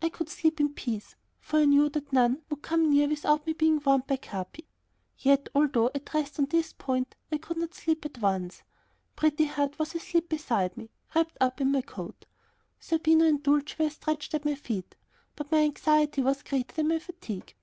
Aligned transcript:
I 0.00 0.08
could 0.08 0.30
sleep 0.30 0.58
in 0.58 0.72
peace, 0.72 1.16
for 1.38 1.58
I 1.58 1.66
knew 1.66 1.90
that 1.90 2.10
none 2.10 2.40
would 2.48 2.62
come 2.62 2.88
near 2.88 3.08
without 3.08 3.46
me 3.46 3.52
being 3.52 3.78
warned 3.84 4.06
by 4.06 4.16
Capi. 4.16 4.66
Yet, 5.18 5.50
although, 5.54 5.90
at 5.94 6.14
rest 6.14 6.38
on 6.38 6.46
this 6.46 6.72
point, 6.72 7.14
I 7.30 7.36
could 7.36 7.58
not 7.58 7.74
sleep 7.74 8.06
at 8.06 8.22
once. 8.22 8.62
Pretty 9.16 9.44
Heart 9.44 9.78
was 9.78 9.94
asleep 9.94 10.30
beside 10.30 10.78
me, 10.78 10.88
wrapped 11.14 11.36
up 11.42 11.60
in 11.60 11.72
my 11.72 11.82
coat; 11.82 12.24
Zerbino 12.82 13.26
and 13.26 13.42
Dulcie 13.42 13.76
were 13.78 13.90
stretched 13.90 14.32
at 14.32 14.46
my 14.46 14.54
feet. 14.54 14.96
But 15.34 15.52
my 15.52 15.58
anxiety 15.58 16.22
was 16.22 16.42
greater 16.42 16.74
than 16.76 16.88
my 16.88 16.98
fatigue. 16.98 17.54